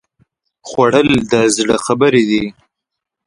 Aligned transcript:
خوړل 0.67 1.09
د 1.31 1.33
زړه 1.55 1.77
خبرې 1.85 2.23
دي 2.29 2.43